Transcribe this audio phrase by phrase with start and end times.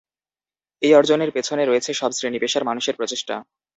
[0.81, 3.35] এই অর্জনের পেছনে রয়েছে সব শ্রেণি পেশার মানুষের প্রচেষ্টা।